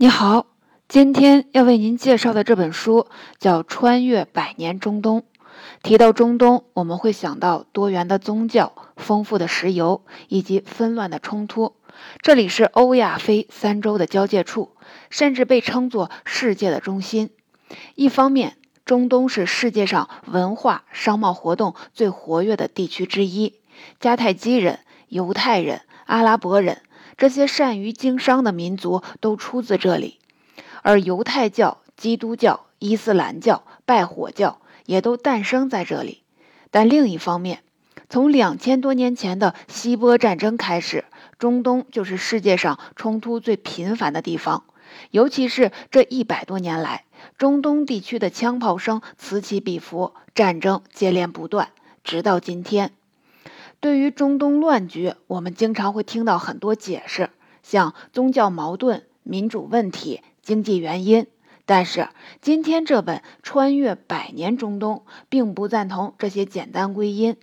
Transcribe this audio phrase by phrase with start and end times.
[0.00, 0.46] 你好，
[0.86, 3.08] 今天要为您介绍的这本书
[3.40, 5.22] 叫《穿越百年中东》。
[5.82, 11.74] 提到中东，我们会想到多元的宗教、丰富的石油以及纷乱的冲突。
[12.22, 14.70] 这里是欧亚非三洲的交界处，
[15.10, 17.30] 甚至被称作世界的中心。
[17.96, 23.54] 一方面，中东是世界上文化商贸活动最活跃的地区之一，
[24.00, 24.78] 迦太基人、
[25.08, 26.82] 犹太人、阿拉伯人。
[27.18, 30.18] 这些善于经商的民族都出自这里，
[30.82, 36.22] 而犹太教、基督教、伊斯兰教、拜火教也都诞生在这里。
[36.70, 37.64] 但另一方面，
[38.08, 41.06] 从两千多年前的希波战争开始，
[41.40, 44.62] 中东就是世界上冲突最频繁的地方。
[45.10, 47.04] 尤其是这一百多年来，
[47.36, 51.70] 中东地区的枪炮声此起彼伏，战争接连不断，
[52.04, 52.92] 直到今天。
[53.80, 57.30] 对于中东乱局，我们经常会听到很多解释，
[57.62, 61.26] 像宗教矛盾、民主问题、经济原因。
[61.64, 62.08] 但是
[62.40, 67.36] 今天这本《穿越百年中东》并不赞同这些简单归因。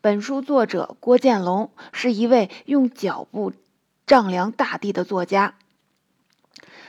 [0.00, 3.52] 本书作者郭建龙是一位用脚步
[4.06, 5.54] 丈量大地的作家，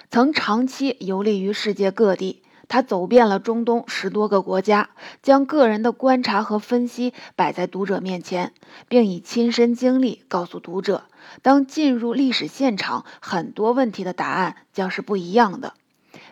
[0.10, 2.44] 曾长期游历于世界各地。
[2.72, 4.92] 他走遍了中东十多个国家，
[5.22, 8.54] 将个人的观察和分析摆在读者面前，
[8.88, 11.04] 并以亲身经历告诉读者：
[11.42, 15.74] 当进入历史现场，很多问题的答案将是不一样的。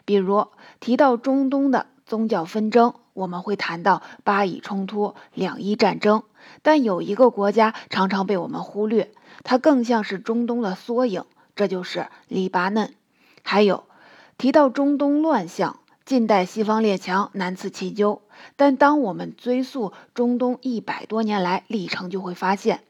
[0.05, 0.47] 比如
[0.79, 6.23] 提到中东的宗教纷争，我们会谈到巴以冲突、两伊战争，
[6.61, 9.11] 但有一个国家常常被我们忽略，
[9.43, 11.25] 它更像是中东的缩影，
[11.57, 12.93] 这就是黎巴嫩。
[13.43, 13.83] 还有
[14.37, 15.78] 提到中东乱象。
[16.09, 18.23] 近代西方列强难辞其咎，
[18.55, 22.81] 但当我们追溯中东一百多年来历程，就会发现，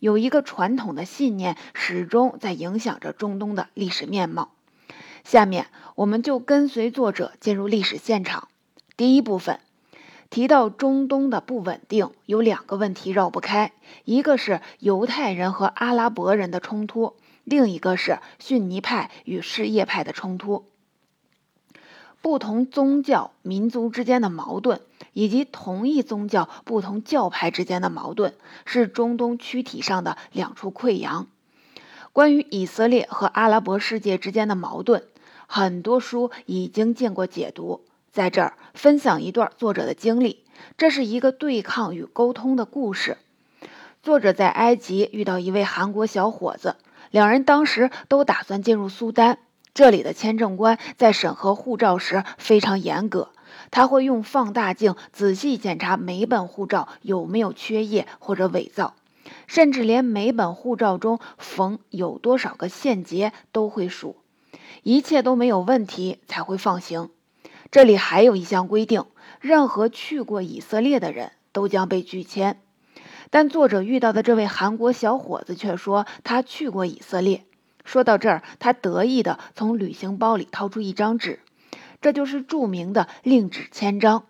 [0.00, 4.50] 有一个传统的信念始终在影响着中东的历史面貌。
[5.22, 8.48] 下面，我们就跟随作者进入历史现场。
[8.96, 9.60] 第一部分
[10.28, 13.70] 提到中东的不稳定，有两个问题绕不开，
[14.04, 20.64] 一个是犹太人和阿拉伯人的冲突，另一个是逊尼派与什叶派的冲突。
[22.24, 24.80] 不同宗教民族之间的矛盾，
[25.12, 28.32] 以及同一宗教不同教派之间的矛盾，
[28.64, 31.26] 是中东躯体上的两处溃疡。
[32.14, 35.04] 关于以色列和阿拉伯世界之间的矛盾，
[35.46, 37.82] 很多书已经见过解读。
[38.10, 40.46] 在这儿分享一段作者的经历，
[40.78, 43.18] 这是一个对抗与沟通的故事。
[44.02, 46.76] 作者在埃及遇到一位韩国小伙子，
[47.10, 49.40] 两人当时都打算进入苏丹。
[49.74, 53.30] 这里的签证官在审核护照时非常严格，
[53.72, 58.94] 他会用放大镜仔细检查每本护照有没有缺页或者伪造，
[59.48, 64.16] 甚至连每本护照中缝有多少个线结都会数，
[64.84, 67.10] 一切都没有问题才会放行。
[67.72, 69.06] 这里还有一项规定，
[69.40, 72.60] 任何去过以色列的人都将被拒签。
[73.30, 77.44] 但作者遇到的这位韩国小伙子却说他去过以色列。
[77.84, 81.40] 说到这儿，他得意地从旅行包里掏出一张纸，
[82.00, 84.24] 这就是著名的令旨签章。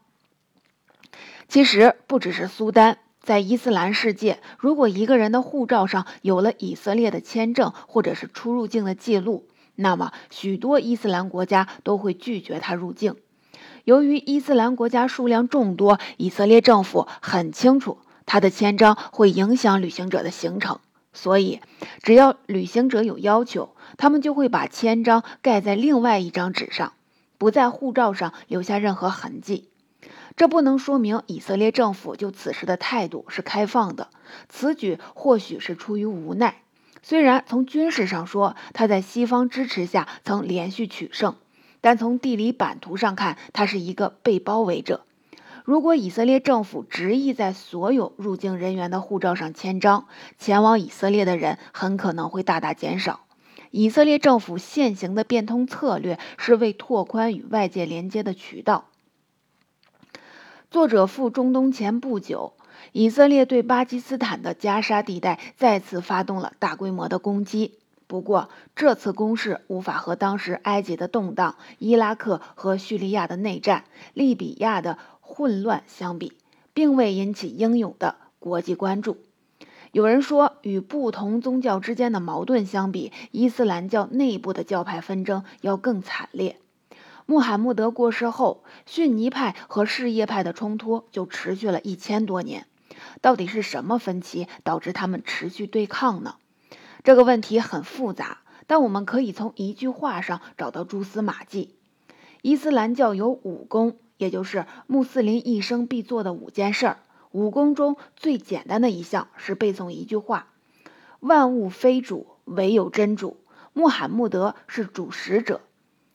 [1.48, 13.16] 其实不只是苏丹，在伊斯兰世界，如果一个人的护照上有了以色列的签证或者是出入境的记录，那么许多伊斯兰国家都会拒绝他入境。
[13.84, 20.80] 由于伊斯兰国家数量众多，以色列政府很清楚他的签章会影响旅行者的行程。
[21.14, 21.60] 所以，
[22.02, 26.92] 只要旅行者有要求，他们就会把签章盖在另外一张纸上，
[27.38, 29.70] 不在护照上留下任何痕迹。
[30.36, 34.08] 这不能说明以色列政府就此时的态度是开放的，
[34.48, 36.62] 此举或许是出于无奈。
[37.02, 41.36] 虽然从军事上说，他在西方支持下曾连续取胜，
[41.80, 45.04] 但从地理版图上看，他是一个被包围者。
[45.64, 50.06] 如果以色列政府执意在所有入境人员的护照上签章，
[50.38, 53.20] 前往以色列的人很可能会大大减少。
[53.70, 58.90] 以色列政府现行的变通策略是为拓宽与外界连接的渠道。
[60.70, 62.52] 作者赴中东前不久，
[62.92, 67.78] 以色列对巴基斯坦的加沙地带再次发动了大规模的攻击。
[68.06, 74.98] 不过，这次攻势无法和当时埃及的动荡、伊拉克和叙利亚的内战、利比亚的。
[75.36, 76.34] 混乱相比，
[76.74, 79.18] 并未引起应有的国际关注。
[79.90, 86.60] 有人说，与不同宗教之间的矛盾相比，伊斯兰教内部的教派纷争要更惨烈。
[87.26, 92.68] 穆罕默德过世后，逊尼派和什叶派的冲突就持续了一千多年。
[93.20, 96.36] 到底是什么分歧导致他们持续对抗呢？
[97.02, 98.38] 这个问题很复杂，
[98.68, 101.74] 但我们可以从一句话上找到蛛丝马迹。
[102.42, 106.98] 伊斯兰教有武功，也就是穆斯林一生必做的五件事儿。
[107.30, 110.48] 五功中最简单的一项是背诵一句话
[111.20, 113.36] ：“万物非主，唯有真主。
[113.74, 115.60] 穆罕默德是主使者。”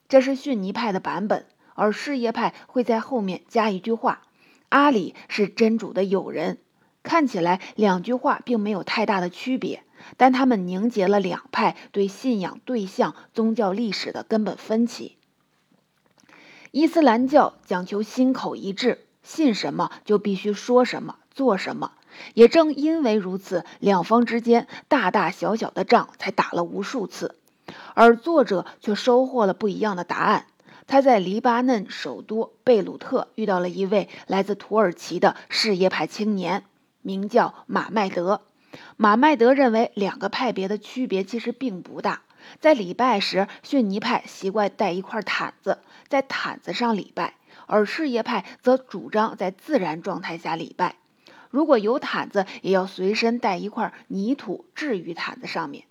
[0.08, 4.22] 这是逊尼派的版本，而什叶派会在后面加一句话
[4.70, 6.58] ：“阿里是真主的友人。”
[7.04, 9.84] 看起来两句话并没有太大的区别，
[10.16, 15.16] 但他们凝结了两派对信仰对象、宗教历史的根本分歧。
[16.72, 21.92] 伊斯兰教讲求心口一致，信什么就必须说什么、做什么。
[22.34, 27.34] 也正因为如此，两方之间大大小小的仗才打了无数次。
[27.94, 30.46] 而作者却收获了不一样的答案。
[30.86, 36.64] 他在黎巴嫩首都贝鲁特遇到了一位来自土耳其的事业派青年。
[37.02, 38.42] 名叫马麦德。
[38.96, 42.22] 马麦德认为，两个派别的区别其实并不大。
[42.60, 45.78] 在礼拜时，逊尼派习惯带一块毯子，
[46.08, 47.34] 在毯子上礼拜；
[47.66, 50.96] 而什叶派则主张在自然状态下礼拜。
[51.50, 55.84] 如果有毯子，也要随身带一块泥土置于毯子上面。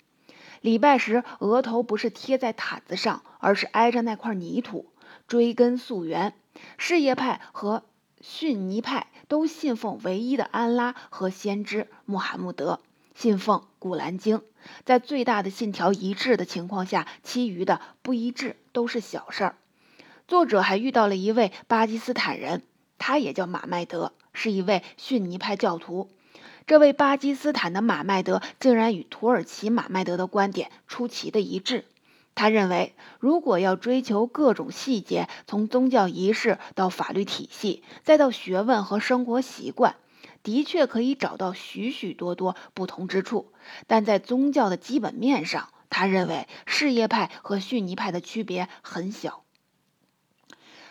[0.60, 4.86] 礼拜时，额头不是贴在毯子上，而是挨着那块泥土。
[5.26, 6.34] 追根溯源，
[6.76, 7.84] 什叶派和
[8.20, 12.80] 逊尼派都信奉唯一的安拉和先知穆罕默德，
[13.14, 14.42] 信奉古兰经。
[14.84, 19.56] 在最大的信条一致的情况下，其余的不一致都是小事儿。
[20.28, 22.62] 作者还遇到了一位巴基斯坦人，
[22.98, 26.10] 他也叫马麦德，是一位逊尼派教徒。
[26.66, 31.84] 这位巴基斯坦的马麦德竟然与土耳其马麦德的观点出奇的一致。
[32.36, 39.96] 他认为，如果要追求各种细节，从宗教仪式到法律体系，再到学问和生活习惯，
[40.42, 43.52] 的确可以找到许许多多不同之处。
[43.86, 49.42] 但在宗教的基本面上，他认为什叶派和逊尼派的区别很小。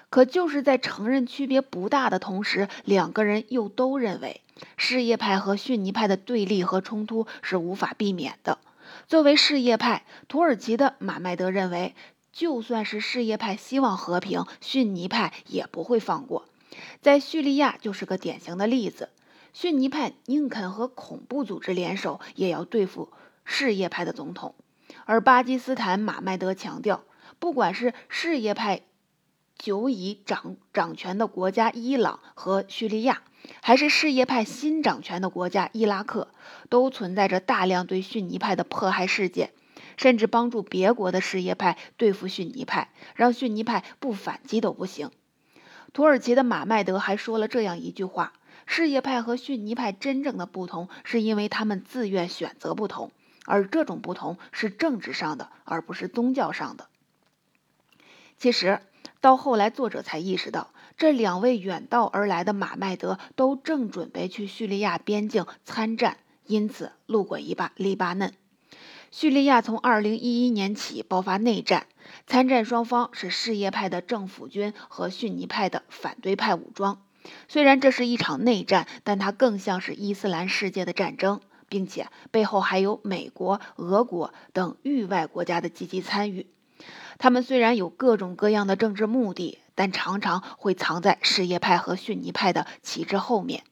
[0.10, 4.42] 可就是在承认区别不大的同时，两个人又都认为
[4.76, 8.58] 什叶派和逊尼派的对立和冲突是无法避免的。
[9.08, 11.94] 作为什叶派，土耳其的马麦德认为，
[12.34, 16.46] 就算是什叶派希望和平，逊尼派也不会放过。
[17.02, 19.10] 在叙利亚就是个典型的例子，
[19.54, 23.12] 逊尼派宁肯和恐怖组织联手，也要对付
[23.44, 24.56] 什叶派的总统。
[25.06, 27.04] 而巴基斯坦马麦德强调，
[27.40, 28.82] 不管是事业派
[29.58, 33.24] 久已掌掌权的国家伊朗和叙利亚。
[33.62, 36.28] 还是事业派新掌权的国家伊拉克，
[36.68, 39.52] 都存在着大量对逊尼派的迫害事件，
[39.96, 45.10] 甚至帮助别国的事业派对付逊尼派，让逊尼派不反击都不行。
[45.94, 48.34] 土耳其的马麦德还说了这样一句话：
[48.72, 53.12] 什叶派和逊尼派真正的不同，是因为他们自愿选择不同，
[53.46, 56.88] 而这种不同是政治上的，而不是宗教上的。
[58.38, 58.80] 其实
[59.20, 60.70] 到后来，作者才意识到。
[60.96, 68.34] 这两位远道而来的马麦德都正准备去叙利亚边境参战，因此路过一巴黎巴嫩。
[69.10, 71.88] 叙利亚从2011年起爆发内战，
[72.28, 77.02] 参战双方是什叶派的政府军和逊尼派的反对派武装。
[77.48, 86.48] 虽然这是一场内战，但它更像是伊斯兰世界的战争，并且背后还有美国、俄国等域外国家的积极参与。
[87.18, 89.60] 他们虽然有各种各样的政治目的。
[89.80, 93.64] 但常常会藏在什叶派和逊尼派的旗帜后面。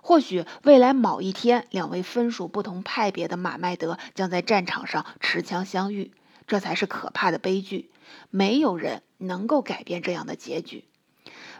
[0.00, 6.12] 或许未来某一天，两位分属不同派别的马麦德将在战场上持枪相遇，
[6.46, 7.90] 这才是可怕的悲剧。
[8.30, 10.84] 没有人能够改变这样的结局。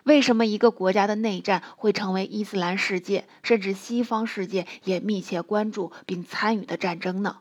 [0.05, 7.39] 为什么一个国家的内战会成为伊斯兰世界甚至西方世界也密切关注并参与的战争呢？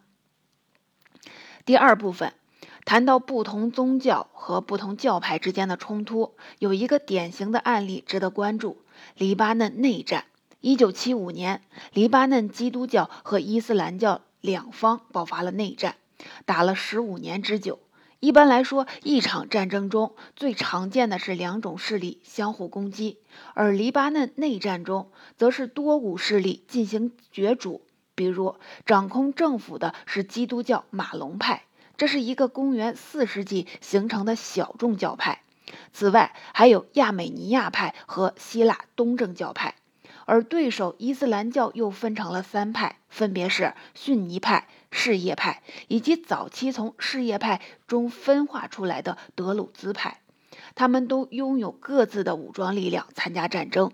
[1.66, 2.34] 第二部分。
[2.86, 8.82] 谈到不同宗教和不同教派之间的冲突，有一个典型的案例值得关注：
[9.16, 10.26] 黎巴嫩内战。
[10.62, 11.62] 一九七五年，
[11.94, 15.98] 黎巴嫩基督教和伊斯兰教两方爆发了内战，
[16.46, 17.78] 打了十五年之久。
[18.22, 23.20] 一般来说，一场战争中最常见的是两种势力相互攻击，
[23.54, 27.82] 而黎巴嫩内战中则是多股势力进行角逐。
[28.16, 31.64] 比如，掌控政府的是基督教马龙派。
[31.96, 35.44] 这是一个公元四世纪形成的小众教派，
[35.94, 39.76] 此外还有亚美尼亚派和希腊东正教派，
[40.26, 50.22] 而对手伊斯兰教又分成了三派，分别是逊尼派、事业派以及早期从事业派中分化出来的德鲁兹派。
[50.76, 53.92] 他们都拥有各自的武装力量参加战争。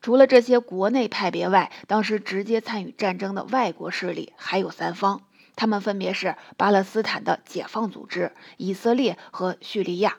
[0.00, 5.22] 除了这些国内派别外，当时直接参与战争的外国势力还有三方。
[5.56, 10.18] 他们分别是巴勒斯坦的解放组织、以色列和叙利亚。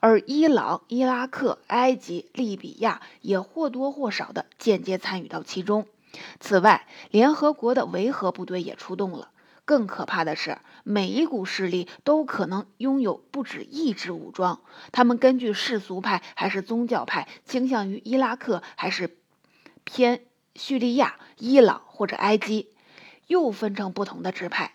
[0.00, 5.86] 而伊朗、伊拉克、埃及、利比亚也或多或少的间接参与到其中。
[6.40, 9.30] 此外，联合国的维和部队也出动了。
[9.64, 14.60] 更可怕的是，每一股势力都可能拥有不止一支武装。
[14.92, 19.16] 他们根据世俗派还是宗教派，倾向于伊拉克还是
[19.84, 20.20] 偏
[20.54, 22.68] 叙利亚、伊朗或者埃及，
[23.26, 24.74] 又分成不同的支派。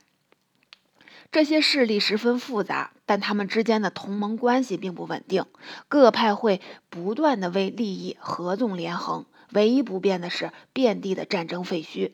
[1.31, 5.46] 这些势力十分复杂，但他们之间的同盟关系并不稳定。
[5.88, 12.13] 各派会不断的为利益合纵连横，唯一不变的是遍地的战争废墟。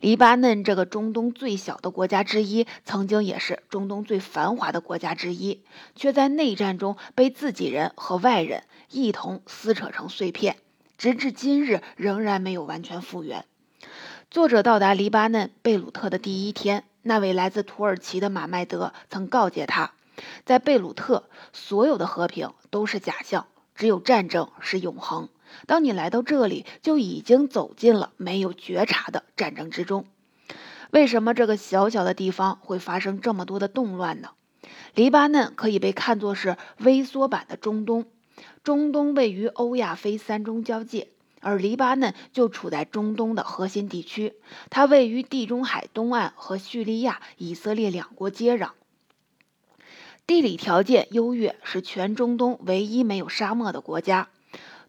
[0.00, 5.62] 黎巴嫩这个中东最小的国家之一，曾经也是中东最繁华的国家之一，
[5.94, 10.56] 却在内战中被自己人和外人一同撕扯成碎片，
[10.98, 13.44] 直至今日仍然没有完全复原。
[14.30, 19.92] 作者到达黎巴嫩贝鲁特的第一天，那位来自土耳其的马麦德曾告诫他，
[20.44, 25.28] 在贝鲁特，所有的和平都是假象，只有战争是永恒。
[25.66, 30.04] 当你来到这里，就已经走进了没有觉察的战争之中。
[30.90, 34.30] 为什么这个小小的地方会发生这么多的动乱呢？
[34.94, 38.06] 黎巴嫩可以被看作是微缩版的中东。
[38.62, 41.08] 中东位于欧亚非三中交界，
[41.40, 44.34] 而黎巴嫩就处在中东的核心地区。
[44.70, 48.70] 它位于地中海东岸，和叙利亚、以色列两国接壤，
[50.26, 54.28] 地理条件优越，是全中东唯一没有沙漠的国家。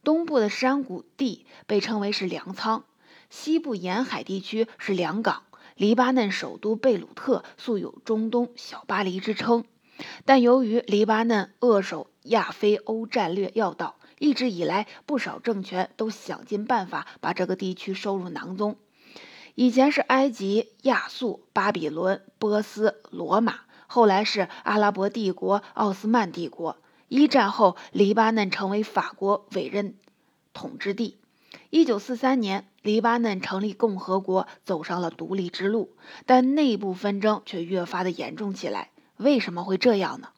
[0.03, 2.83] 东部的山谷地被称为是粮仓，
[3.29, 5.43] 西部沿海地区是粮港。
[5.75, 9.65] 黎巴嫩首都贝鲁特素有“中东小巴黎”之称，
[10.25, 18.75] 但由于黎巴嫩扼守亚非欧战略要道，一直以来不少政权都想尽办法把这个地区收入囊中。
[19.55, 26.77] 以前是埃及、亚述、巴比伦、波斯、罗马，后来是阿拉伯帝国、奥斯曼帝国。
[27.15, 29.93] 一战后，黎巴嫩成为法国委任
[30.51, 31.19] 统治地。
[31.69, 38.89] 一九四三年，黎巴嫩成立共和国，走上了独立之路，但内部纷争却越发的严重起来。
[39.17, 40.29] 为什么会这样呢？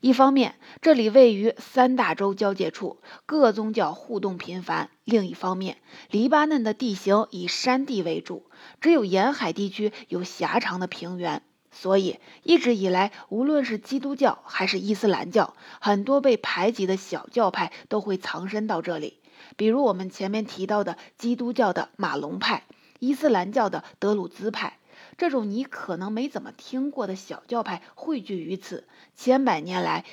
[0.00, 5.76] 一方面，这里位于三大洲交界处，各宗教互动频繁；另一方面，
[6.10, 11.44] 黎巴嫩的地形以山地为主，只有沿海地区有狭长的平原。
[11.80, 19.20] 所以，一直以来，无论是基督教还是伊斯兰教，很多被排挤的小教派都会藏身到这里。
[19.56, 22.64] 比如我们前面提到的基督教的马龙派、
[22.98, 24.78] 伊斯兰教的德鲁兹派，
[25.16, 30.04] 这种你可能没怎么听过的小教派汇聚于此，千百年来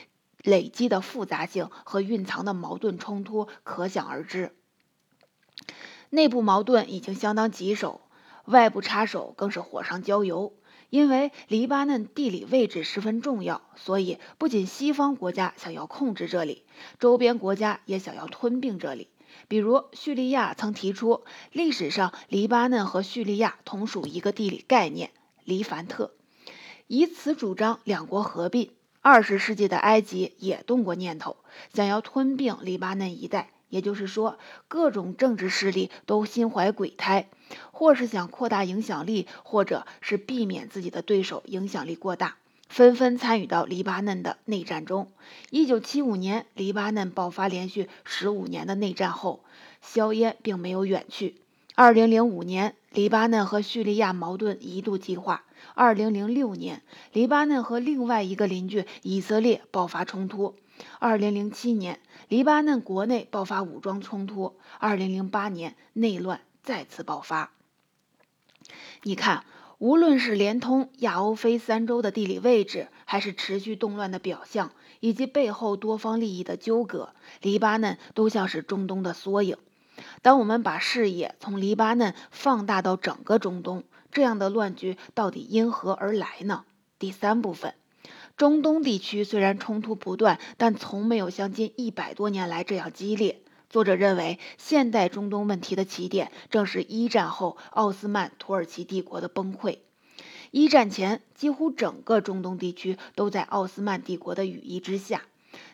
[0.43, 4.53] 累积的复杂性和蕴藏的矛盾冲突可想而知。
[6.11, 8.01] 内部矛盾已经相当棘手，
[8.45, 10.53] 外部插手更是火上浇油。
[10.95, 16.63] 因为黎巴嫩地理位置十分重要，所以不仅西方国家想要控制这里，
[17.01, 19.09] 周边国家也想要吞并这里。
[19.49, 25.11] 比如叙利亚曾提出，历史上黎巴嫩和叙利亚同属一个地理概念——
[25.43, 26.13] 黎凡特，
[26.87, 28.71] 以此主张两国合并。
[29.01, 31.35] 二十世纪的埃及也动过念头，
[31.73, 33.51] 想要吞并黎巴嫩一带。
[33.69, 37.27] 也就是说，各种政治势力都心怀鬼胎，
[37.71, 42.37] 或是想扩大影响力，或者是避免自己的对手影响力过大，
[42.69, 45.11] 纷纷参与到黎巴嫩的内战中。
[45.49, 49.43] 一九七五年，黎巴嫩爆发连续十五年的内战后，
[49.81, 51.35] 硝烟并没有远去。
[51.73, 55.43] 二零零五年，黎巴嫩和叙利亚矛盾一度激化。
[55.73, 56.81] 二零零六年，
[57.11, 60.55] 黎巴嫩和另外一个邻居以色列爆发冲突。
[60.99, 64.57] 二零零七年，黎巴嫩国内爆发武装冲突。
[64.79, 67.51] 二零零八年，内乱再次爆发。
[69.03, 69.45] 你看，
[69.77, 79.57] 无论是连通亚欧非三洲的地理位置，还是持续动乱的表象，以及背后多方利益的纠葛，黎巴嫩都像是中东的缩影。
[80.21, 86.65] 当我们把视野从黎巴嫩放大到整个中东，这样的乱局到底因何而来呢？
[86.97, 87.75] 第三部分。
[88.37, 93.41] 中东地区虽然冲突不断，但从没有像近一百多年来这样激烈。
[93.69, 99.77] 作者认为，现代中东问题的起点正是一战后奥斯曼土耳其帝国的崩溃。
[100.51, 105.23] 一战前，几乎整个中东地区都在奥斯曼帝国的羽翼之下，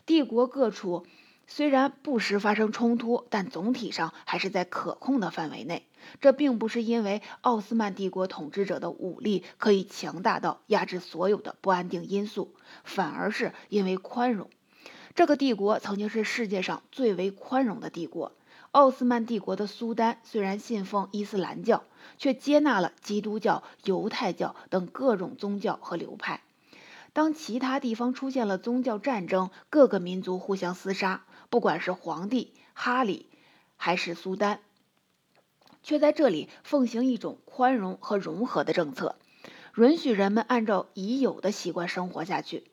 [0.06, 1.08] 帝国各处。
[1.48, 5.88] 虽然不时发生冲突，但总体上还是在可控的范围内。
[6.20, 12.53] 这并不是因为奥斯曼帝国统治者的武力可以强大到压制所有的不安定因素，
[12.84, 14.50] 反而是因为宽容。
[15.13, 18.31] 这个帝国曾经是世界上最为宽容的帝国。
[18.72, 21.84] 奥斯曼帝国的苏丹虽然信奉伊斯兰教，
[22.17, 26.41] 却接纳了基督教、犹太教等各种宗教和流派。
[27.12, 33.25] 当其他地方出现了宗教战争，各个民族互相厮杀，不管是皇帝哈里
[33.75, 34.62] 还是苏丹，
[35.83, 39.15] 却在这里奉行一种宽容和融合的政策，
[39.77, 42.63] 允许人们按照已有的习惯生活下去。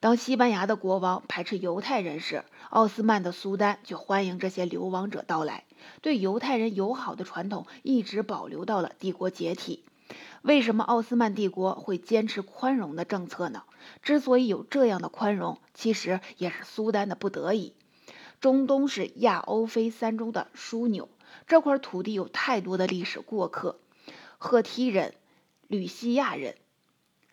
[0.00, 5.64] 当西班牙的国王排斥犹太人时，奥斯曼的苏丹却欢迎这些流亡者到来，
[6.02, 9.82] 对犹太人友好的传统一直保留到了帝国解体。
[10.42, 13.62] 为什么奥斯曼帝国会坚持宽容的政策呢？
[14.02, 17.72] 之所以有这样的宽容，其实也是苏丹的不得已。
[18.40, 21.08] 中东是亚欧非三中的枢纽，
[21.46, 23.78] 这块土地有太多的历史过客：
[24.38, 25.14] 赫梯人、
[25.68, 26.56] 吕西亚人、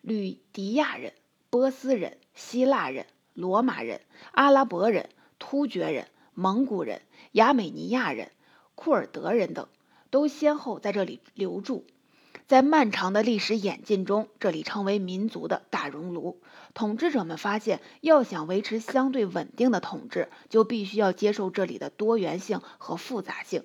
[0.00, 1.12] 吕迪亚人。
[1.50, 3.04] 波斯人、希腊人、
[3.34, 8.30] 罗马人、阿拉伯人、突厥人、蒙古人、亚美尼亚人、
[8.74, 9.68] 库尔德人等，
[10.08, 11.84] 都先后在这里留住。
[12.46, 16.40] 在漫长的历史演进中，这里成为民族的大熔炉。
[16.72, 23.62] 统治者们发现，要想维持相对稳定的统治，就必须要接受这里的多元性和复杂性。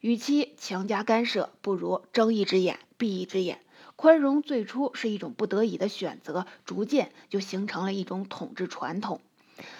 [0.00, 3.60] 与其强加干涉，不如睁一只眼闭一只眼。
[3.96, 9.20] 宽容最初是一种不得已的选择，逐渐就形成了一种统治传统。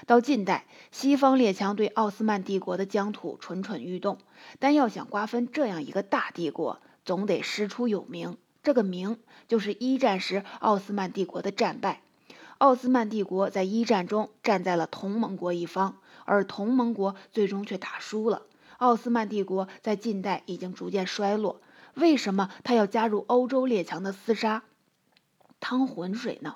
[0.06, 4.18] 到近代，西方列强对奥斯曼帝国的疆土蠢蠢欲动，
[4.58, 8.36] 但要想瓜分这样一个大帝国，总得师出有名。
[8.64, 12.02] 这个名就是一战时奥斯曼帝国的战败。
[12.58, 18.42] 奥斯曼帝国在一战中站在了同盟国一方，而同盟国最终却打输了。
[18.78, 21.60] 奥斯曼帝国在近代已经逐渐衰落。
[21.94, 24.62] 为什么他要加入欧洲列强的厮杀，
[25.58, 26.54] 趟浑水呢？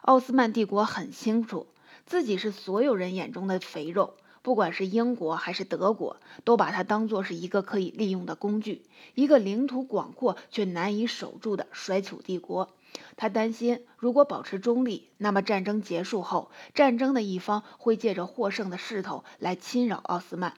[0.00, 1.66] 奥斯曼帝国很清楚
[2.06, 12.70] 自己是所有人眼中的肥肉，不管是英国还是德国，都把它当作是一个可以利用的工具，一个领土广阔却难以守住的衰朽帝国。
[13.16, 20.54] 他担心，如果保持中立，那么战争结束后，战争的一方会借着获胜的势头来侵扰奥斯曼。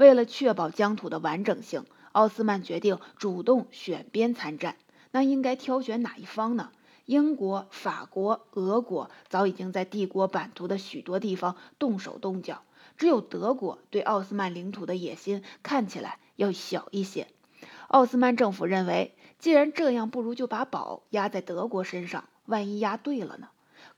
[0.00, 1.84] 为了确保疆土的完整性。
[2.12, 4.76] 奥斯曼决定主动选边参战，
[5.10, 6.70] 那应该挑选哪一方呢？
[7.04, 12.62] 英国、法国、俄国早已经在帝国版图的许多地方动手动脚，
[12.96, 17.26] 只有德国对奥斯曼领土的野心看起来要小一些。
[17.88, 23.48] 奥斯曼政府认为，既然这样，不如就把宝压在德国身上，万一压对了呢？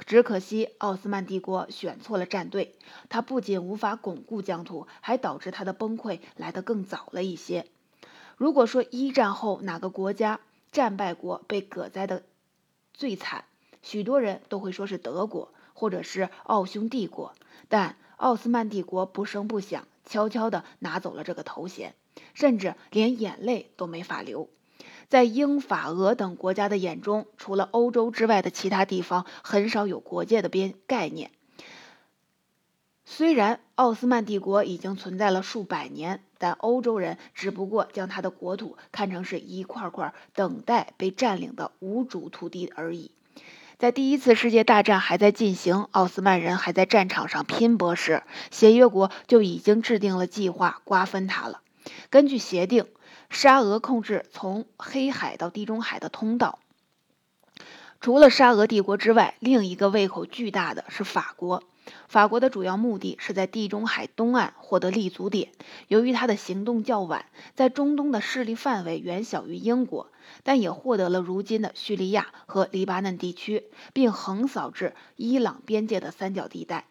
[0.06, 2.74] 只可惜奥斯曼帝国选错了战队，
[3.08, 7.66] 它不仅无法巩固疆土，还导致它的崩溃来得更早了一些。
[8.36, 12.24] 如果说一战后哪个国家战败国被搁灾的
[12.92, 13.44] 最惨，
[13.82, 17.34] 许多人都会说是德国或者是奥匈帝国，
[17.68, 21.94] 但奥斯曼帝国不声不响，悄悄地拿走了这个头衔，
[22.34, 24.48] 甚至连眼泪都没法流。
[25.12, 31.32] 在英法俄等国家的眼中，除了欧洲之外的其他地方很少有国界的边概念。
[33.04, 43.10] 虽然奥斯曼帝国已经存在了数百年，但欧洲人只不过将他的国土看成是一块块等待被占领的无主土地而已。
[43.76, 51.60] 在第一次世界大战还在进行，奥斯曼人还在战场上拼搏时，协约国就已经制定了计划瓜分它了。
[52.08, 52.86] 根据协定，
[53.32, 56.58] 沙俄控制从黑海到地中海的通道。
[57.98, 61.62] 除了沙俄帝国之外，另一个胃口巨大的是法国。
[62.08, 65.48] 法国的主要目的是在地中海东岸获得立足点。
[65.88, 73.64] 由于它的行动较晚，在中东的势力范围远小于英国，但也获得了如今的叙利亚和黎巴嫩地区，
[73.94, 76.84] 并横扫至伊朗边界的三角地带。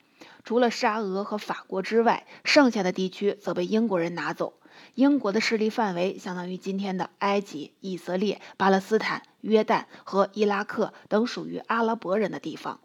[0.44, 4.54] 除了沙俄和法国之外，剩下的地区则被英国人拿走。
[4.94, 12.80] 英国的势力范围相当于今天的埃及、以色列、巴勒斯坦、约旦和伊拉克等属于阿拉伯人的地方。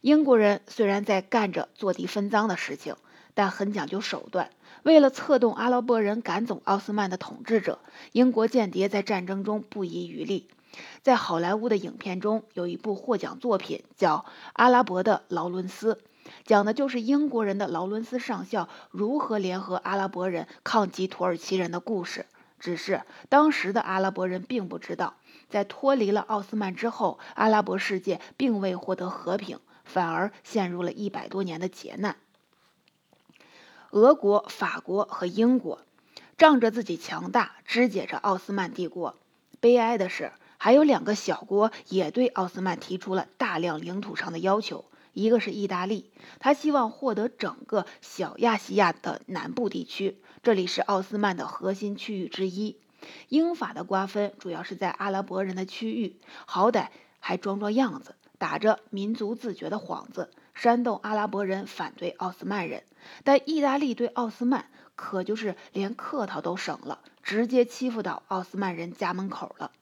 [0.00, 2.96] 英国人虽然在干着坐地分赃的事情，
[3.34, 4.50] 但很讲究手段。
[4.82, 7.80] 为了策动阿拉伯人赶走奥斯曼的统治者，
[8.12, 10.48] 英国间谍在战争中不遗余力。
[11.02, 14.18] 在好莱坞的影片中，有一部获奖作品叫
[14.52, 15.94] 《阿拉伯的劳伦斯》，
[16.44, 22.26] 讲的就是英国人的劳伦斯上校如何联合阿拉伯人抗击土耳其人的故事。
[22.58, 25.14] 只是当时的阿拉伯人并不知道，
[25.48, 29.58] 在脱离了奥斯曼之后，阿拉伯世界并未获得和平。
[29.88, 32.16] 反而陷入了一百多年的劫难。
[33.90, 35.78] 俄国、法国和英国
[36.36, 39.14] 仗着自己强大，肢解着奥斯曼帝国。
[39.60, 52.76] 悲哀的是，还有两个小国也对奥斯曼提出了大量领土上的要求，一个是意大利，他希望获得整个小亚细亚的南部地区，这里是奥斯曼的核心区域之一。
[53.30, 62.82] 英法的瓜分主要是在阿拉伯人的区域，好歹还装装样子，打着民族自觉的幌子，煽动阿拉伯人反对奥斯曼人。
[63.24, 69.72] 但意大利对奥斯曼可就是连客套都省了，直接欺负到奥斯曼人家门口了。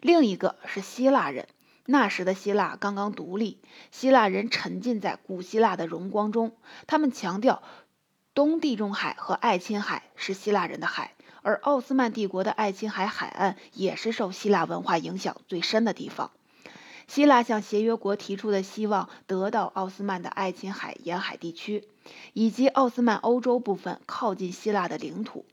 [0.00, 1.48] 另一个是希腊人，
[1.90, 6.52] 那时的希腊刚刚独立，希腊人沉浸在古希腊的荣光中，
[6.86, 7.62] 他们强调
[8.34, 11.14] 东地中海和爱琴海是希腊人的海。
[11.40, 16.30] 而奥斯曼帝国的爱琴海海岸也是受希腊文化影响最深的地方。
[17.06, 21.88] 希腊向协约国提出的希望得到奥斯曼的爱琴海沿海地区，
[22.34, 25.46] 以及奥斯曼欧洲部分靠近希腊的领土。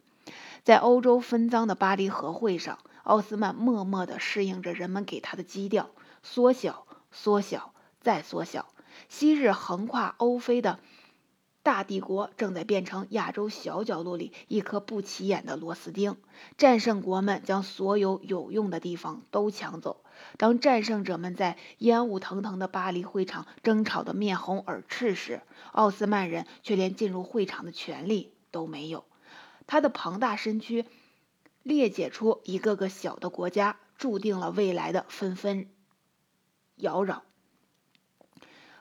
[0.65, 5.91] 在欧洲分赃的巴黎和会上，奥斯曼默默地适应着人们给他的基调，
[6.25, 8.65] 缩小、缩小、再缩小。
[9.07, 10.79] 昔日横跨欧非的。
[11.61, 16.17] 大帝国正在变成亚洲小角落里一颗不起眼的螺丝钉，
[16.57, 20.03] 战胜国们将所有有用的地方都抢走。
[20.37, 29.03] 当战胜者们在烟雾腾腾的巴黎会场争吵得面红耳赤时，奥斯曼人却连进入会场的权利都没有。
[29.65, 30.85] 他的庞大身躯
[31.63, 35.67] 裂解出一个个小的国家，注定了未来的纷纷
[36.75, 37.23] 扰扰。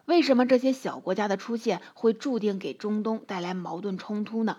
[0.04, 4.58] 为什么这些小国家的出现会注定给中东带来矛盾冲突呢？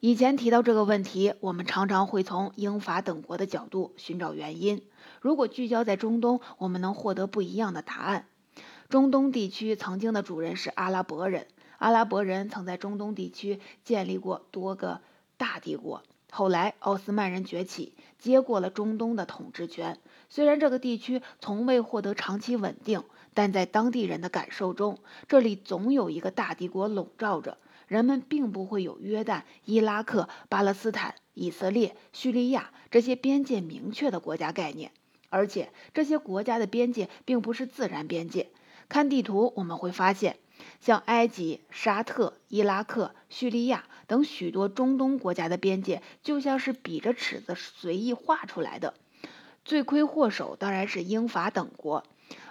[0.00, 4.82] 以前提到这个问题，我们常常会从英法等国的角度寻找原因。
[5.20, 8.26] 如果聚焦在中东，我们能获得不一样的答案。
[8.88, 11.46] 中东地区曾经的主人是阿拉伯人，
[11.78, 15.00] 阿拉伯人曾在中东地区建立过多个
[15.36, 16.02] 大帝国。
[16.36, 19.98] 后来奥斯曼人崛起，接过了中东的统治权。
[20.28, 23.02] 虽然这个地区从未获得长期稳定。
[23.32, 34.90] 但在当地人的感受中，这里总有一个大帝国笼罩着，人们并不会有约旦、伊拉克、巴勒斯坦、以色列、叙利亚这些边界明确的国家概念，
[35.30, 38.50] 而且这些国家的边界并不是自然边界。
[38.90, 40.36] 看地图，我们会发现，
[40.80, 48.94] 像埃及、沙特、伊拉克、叙利亚等许多中东国家的边界，就像是比着尺子随意画出来的。
[49.64, 52.04] 罪魁祸首当然是英法等国。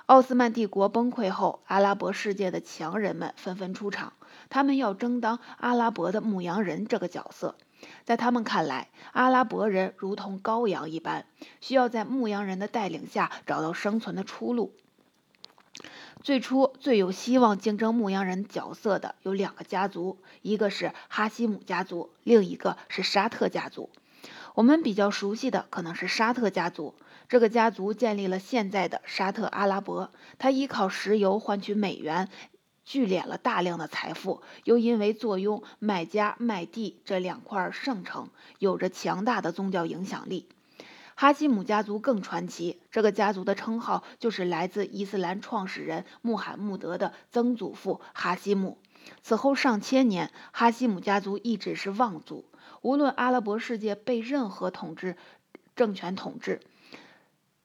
[0.06, 4.14] 奥斯曼帝国崩溃后，阿拉伯世界的强人们纷纷出场，
[4.50, 7.56] 他们要争当阿拉伯的牧羊人这个角色。
[8.04, 11.26] 在他们看来，阿拉伯人如同羔羊一般，
[11.60, 14.74] 需要在牧羊人的带领下找到生存的出路。
[16.26, 23.92] 最初最有希望竞争牧羊人角色的有两个家族，一个是哈希姆家族，另一个是沙特家族。
[24.56, 26.96] 我们比较熟悉的可能是沙特家族。
[27.30, 32.28] 这个家族建立了现在的沙特阿拉伯，他依靠石油换取美元，
[32.84, 40.48] 聚敛了大量的财富，又因为坐拥麦加、麦地这两块圣城，有着强大的宗教影响力。
[41.16, 48.78] 哈希姆家族更传奇，这个家族的称号就是来自伊斯兰创始人穆罕默德的曾祖父哈希姆。
[49.22, 52.44] 此后上千年，哈希姆家族一直是望族，
[52.82, 55.16] 无论阿拉伯世界被任何统治
[55.76, 56.60] 政权统治。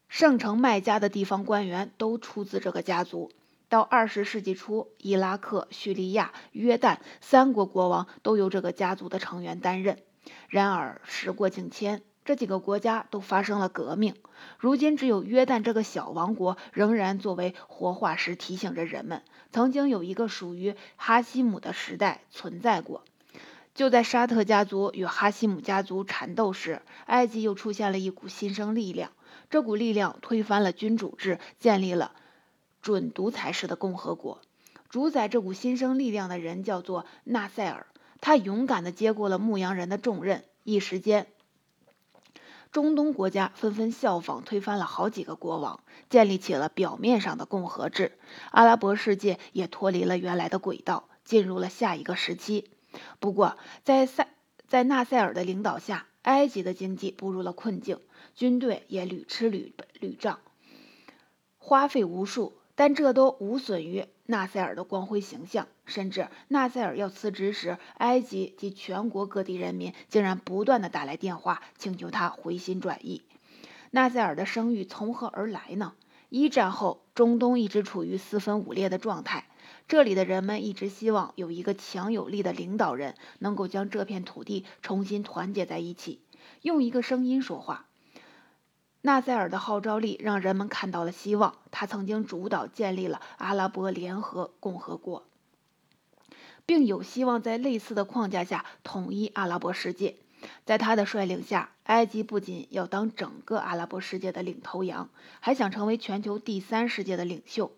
[0.09, 3.33] 圣城麦加的地方官员都出自这个家族。
[3.69, 9.99] 到二十世纪初，伊拉克、叙利亚、约旦三国国王都由这个家族的成员担任。
[10.49, 14.15] 然而时过境迁，这几个国家都发生了革命。
[14.57, 23.03] 如今，只有约旦这个小王国仍然作为活化石，提醒着人们：曾经有一个属于哈希姆的时代存在过。
[23.75, 29.11] 就在沙特家族与哈希姆家族缠斗时，埃及又出现了一股新生力量。
[29.51, 32.13] 这股力量推翻了君主制，建立了
[32.81, 34.41] 准独裁式的共和国。
[34.89, 37.89] 主宰这股新生力量的人叫做纳赛尔，
[38.21, 40.45] 他勇敢地接过了牧羊人的重任。
[40.63, 41.27] 一时间，
[42.73, 48.19] 中东国家纷纷效仿，推翻了好几个国王，建立起了表面上的共和制。
[48.53, 52.71] 阿拉伯世界也脱离了原来的轨道，进入了下一个时期。
[53.19, 54.29] 不过，在塞
[54.69, 57.99] 在纳赛尔的领导下，埃及的经济步入了困境。
[58.37, 60.39] 军队也屡吃屡屡仗，
[61.59, 65.67] 花费无数，但这都无损于纳赛尔的光辉形象。
[65.91, 73.23] 甚至纳赛尔要辞职时，埃及及全国各地人民竟然不断的打来电话，请求他回心转意。
[73.91, 75.93] 纳赛尔的声誉从何而来呢？
[76.29, 79.49] 一战后，中东一直处于四分五裂的状态，
[79.89, 86.23] 这里的人们一直希望有一个强有力的领导人，能够将这片土地重新团结在一起，
[86.63, 87.87] 用一个声音说话。
[89.03, 91.57] 纳赛尔的号召力让人们看到了希望。
[91.71, 95.27] 他曾经主导建立了阿拉伯联合共和国，
[96.71, 100.15] 并有希望在类似的框架下统一阿拉伯世界。
[100.65, 105.09] 在他的率领下，埃及不仅要当整个阿拉伯世界的领头羊，
[105.41, 107.73] 还想成为全球第三世界的领袖。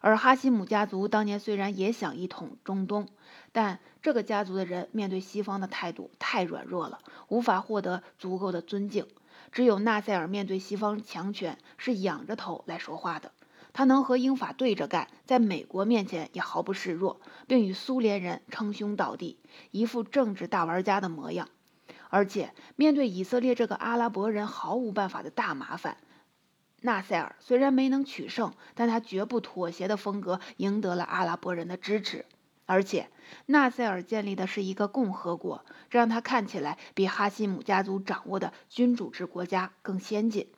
[0.00, 3.08] 而哈希姆家族当年虽然也想一统中东，
[3.50, 9.08] 但这个家族的人面对西方的态度太软弱了，无法获得足够的尊敬。
[9.50, 13.32] 只有纳赛尔面对西方强权是仰着头来说话的，
[13.72, 19.38] 他能和英法对着干，在美国面前也毫不示弱，并与苏联人称兄道弟，
[19.70, 21.48] 一副政治大玩家的模样。
[22.08, 25.96] 而且面对以色列这个阿拉伯人毫无办法的大麻烦。
[26.82, 32.24] 纳赛尔虽然没能取胜，但他绝不妥协的风格赢得了阿拉伯人的支持。
[32.66, 33.10] 而且，
[33.46, 40.48] 纳赛尔建立的是一个共和国，这让他看起来比哈希姆家族掌握的君主制国家更先进。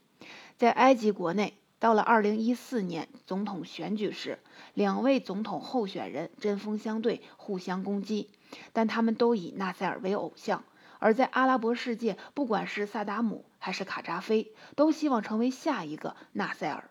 [0.56, 4.38] 在埃及国内，到了2014年总统选举时，
[4.72, 8.30] 两位总统候选人针锋相对，互相攻击，
[8.72, 10.62] 但他们都以纳赛尔为偶像。
[11.00, 16.88] 而在阿拉伯世界，不管是萨达姆还是卡扎菲，都希望成为下一个纳赛尔。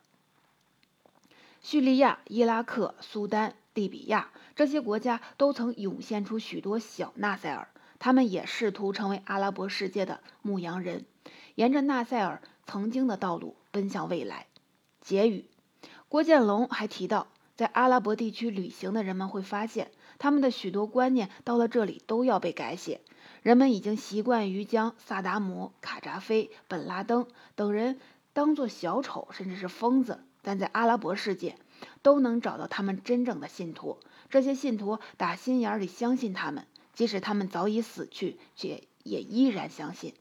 [1.62, 11.06] 叙利亚、伊拉克、苏丹、利比亚这些国家都曾涌现出许多小纳赛尔，他们也试图成为阿拉伯世界的牧羊人，
[11.56, 14.48] 沿着纳赛尔曾经的道路奔向未来。
[15.02, 15.46] 结语：
[16.08, 23.02] 郭建龙还提到，在阿拉伯地区旅行的人们会发现，他们的许多观念到了这里都要被改写。
[23.42, 28.00] 人们已经习惯于将萨达姆、卡扎菲、本拉登等人
[28.34, 31.56] 当作小丑，甚至是疯子，但在阿拉伯世界，
[32.04, 33.98] 都能找到他们真正的信徒。
[34.30, 40.14] 这些信徒打心眼里相信他们，即使他们早已死去，却也依然相信。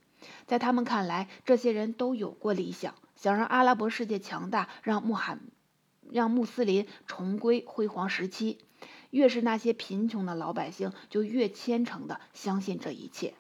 [0.47, 5.43] 在他们看来，这些人都有过理想，想让阿拉伯世界强大，让穆罕、
[6.11, 8.65] 让穆斯林重归辉煌时期。
[9.11, 13.35] 越是那些贫穷的老百姓，就越虔诚地相信这一切。